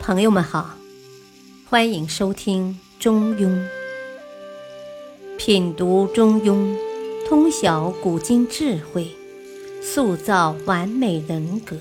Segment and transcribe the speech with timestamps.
[0.00, 0.78] 朋友们好，
[1.68, 3.48] 欢迎收听《中庸》，
[5.36, 6.74] 品读《中庸》，
[7.28, 9.14] 通晓古今智慧，
[9.82, 11.76] 塑造完美人格。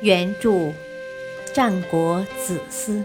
[0.00, 0.72] 原著：
[1.54, 3.04] 战国子思，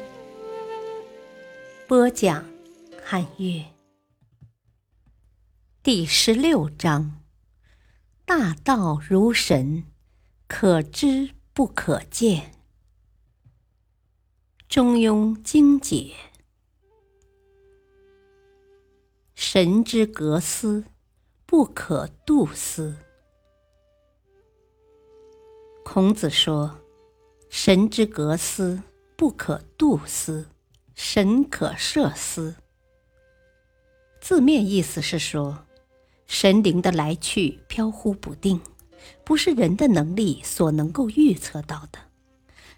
[1.85, 2.45] 播讲：
[3.03, 3.65] 汉乐。
[5.83, 7.19] 第十六章：
[8.25, 9.83] 大道如神，
[10.47, 12.53] 可知不可见。
[14.73, 16.15] 中庸精解：
[19.35, 20.85] 神之格思，
[21.45, 22.95] 不可度思。
[25.85, 26.79] 孔子说
[27.51, 28.81] ：“神之格思，
[29.15, 30.47] 不可度思，
[30.95, 32.55] 神可设思。”
[34.19, 35.67] 字面意思是说，
[36.25, 38.59] 神灵的来去飘忽不定，
[39.23, 41.99] 不是人的能力所能够预测到的。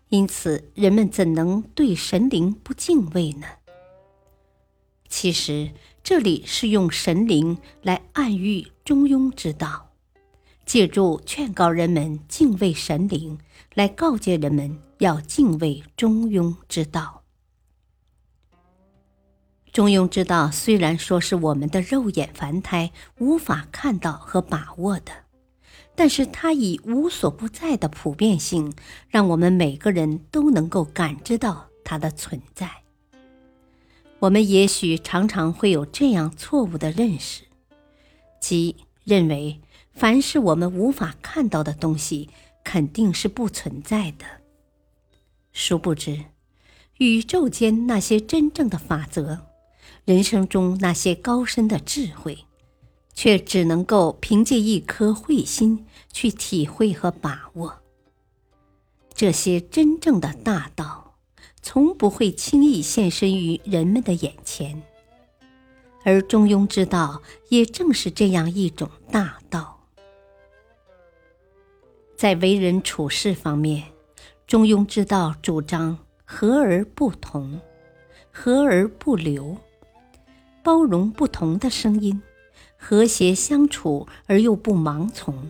[0.10, 3.48] 因此，人们怎能对神灵不敬畏呢？
[5.10, 5.72] 其实，
[6.04, 9.92] 这里是用神灵来暗喻中庸之道，
[10.66, 13.40] 借助劝告人们敬畏神灵，
[13.74, 17.24] 来告诫人们要敬畏中庸之道。
[19.74, 25.25] 中庸之道虽然说是我们的肉眼凡胎无法看到和把握的。
[25.96, 28.74] 但是它以无所不在的普遍性，
[29.08, 32.70] 让我们每个人都能够感知到它的存在。
[34.20, 37.44] 我们也许常常会有这样错误的认识，
[38.40, 39.62] 即认为
[39.94, 42.30] 凡是我们无法看到的东西，
[42.64, 44.26] 肯定是不存在的。
[45.52, 46.26] 殊不知，
[46.98, 49.42] 宇宙间那些真正的法则，
[50.06, 52.45] 人生中那些高深的智慧。
[53.16, 57.82] 却只能够凭借一颗慧心去体会和把握。
[59.14, 61.16] 这些真正的大道，
[61.62, 64.84] 从不会轻易现身于人们的眼前，
[66.04, 69.80] 而中庸之道也正是这样一种大道。
[72.18, 73.84] 在为人处事方面，
[74.46, 77.60] 中庸之道主张和而不同，
[78.32, 79.58] 和而不流，
[80.62, 82.22] 包容不同的声音。
[82.88, 85.50] 和谐相处而又不盲从，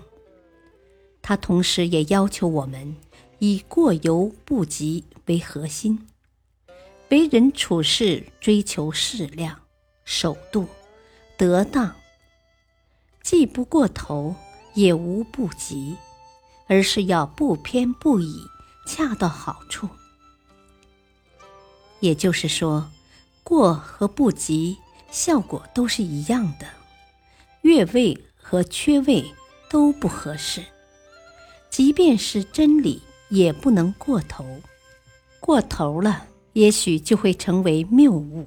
[1.22, 2.96] 他同时也要求我们
[3.40, 6.08] 以过犹不及为核心，
[7.10, 9.60] 为人处事追求适量、
[10.06, 10.66] 守度、
[11.36, 11.94] 得当，
[13.22, 14.34] 既不过头，
[14.74, 15.98] 也无不及，
[16.68, 18.46] 而是要不偏不倚，
[18.88, 19.90] 恰到好处。
[22.00, 22.90] 也就是说，
[23.44, 24.78] 过和不及
[25.12, 26.66] 效果都是一样的。
[27.66, 29.26] 越位和缺位
[29.72, 30.62] 都不合适，
[31.68, 34.46] 即便是真理，也不能过头。
[35.40, 38.46] 过头了，也许就会成为谬误。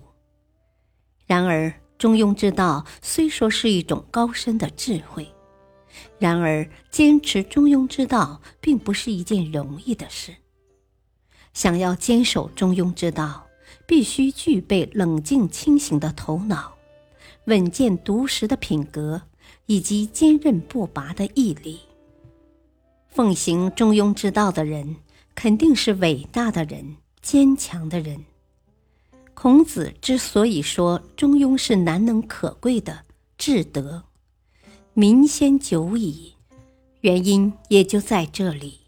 [1.27, 5.27] 然而，中庸之道虽说是一种高深的智慧，
[6.21, 10.33] 然而坚持中庸之道并不是一件容易的事。
[11.53, 13.49] 想要坚守中庸之道，
[13.85, 16.78] 必须具备冷静清醒的头脑。
[17.49, 19.23] 稳健笃实的品格，
[19.65, 21.81] 以及坚韧不拔的毅力。
[23.09, 24.97] 奉行中庸之道的人，
[25.35, 28.27] 肯定是伟大的人、坚强的人。
[29.33, 33.07] 孔子之所以说中庸是难能可贵的
[33.39, 34.05] 至德，
[34.93, 36.35] 民先久矣，
[37.01, 38.81] 原因也就在这里。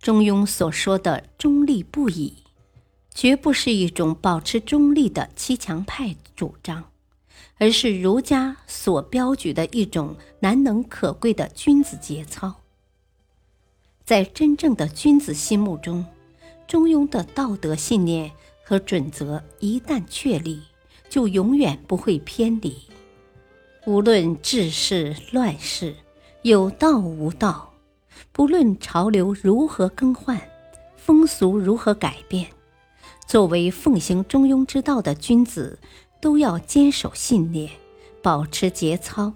[0.00, 2.45] 中庸所说的中立不已。
[3.16, 6.84] 绝不是一种保持中立的七强派主张，
[7.56, 12.56] 而是儒家所标举的一种难能可贵的君子节操。
[14.04, 16.04] 在真正的君子心目中，
[16.68, 18.30] 中庸的道德信念
[18.62, 20.60] 和准则一旦确立，
[21.08, 22.76] 就永远不会偏离。
[23.86, 25.96] 无论治世乱世，
[26.42, 27.72] 有道无道，
[28.30, 30.38] 不论潮流如何更换，
[30.96, 32.46] 风俗如何改变。
[33.26, 35.78] 作为奉行中庸之道的君子，
[36.20, 37.70] 都要坚守信念，
[38.22, 39.32] 保持节操，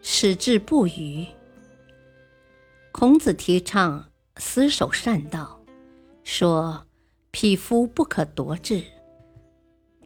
[0.00, 1.26] 矢志不渝。
[2.92, 4.06] 孔子提倡
[4.36, 5.60] 死守善道，
[6.22, 6.86] 说
[7.32, 8.84] ：“匹夫不可夺志。”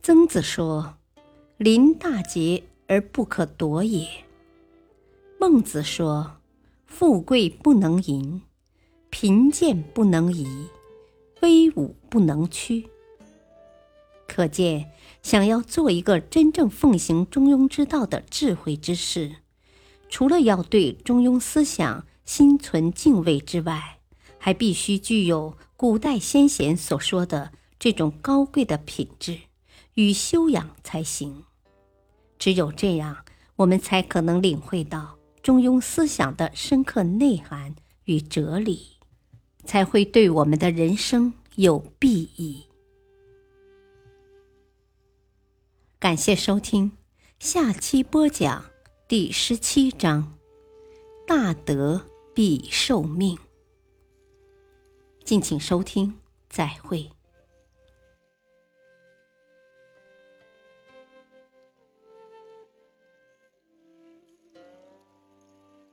[0.02, 0.94] 曾子说
[1.58, 4.08] ：“临大节而不可夺也。”
[5.38, 6.38] 孟子说
[6.86, 8.40] ：“富贵不能淫，
[9.10, 10.46] 贫贱不能移。”
[11.40, 12.88] 威武不能屈，
[14.26, 14.90] 可见，
[15.22, 19.36] 想要做一个真正奉行中庸之道的智慧之士，
[20.08, 23.98] 除了要对中庸思想心存敬畏之外，
[24.38, 29.40] 还必须具有古代先贤所说的这种高贵的品质
[29.94, 31.44] 与修养才行。
[32.38, 33.24] 只有这样，
[33.56, 37.74] 我们才可能领会到中庸思想的深刻内涵
[38.04, 38.95] 与哲理，
[39.66, 42.64] 才会对我们的人生有裨益。
[45.98, 46.92] 感谢收听，
[47.38, 48.64] 下期播讲
[49.08, 50.38] 第十七章：
[51.26, 53.36] 大德必受命。
[55.24, 56.14] 敬请收听，
[56.48, 57.15] 再会。